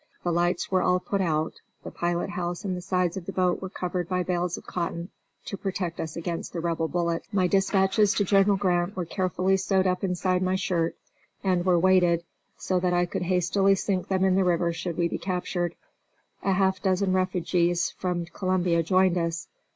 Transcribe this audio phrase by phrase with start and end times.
[0.23, 1.53] The lights were all put out.
[1.83, 5.11] The pilot house and the sides of the boat were covered by bales of cotton,
[5.45, 7.27] to protect us against the Rebel bullets.
[7.31, 10.95] My dispatches to General Grant were carefully sewed up inside my shirt,
[11.43, 12.23] and were weighted,
[12.57, 15.75] so that I could hastily sink them in the river should we be captured.
[16.41, 19.49] A half dozen refugees from Columbia joined us.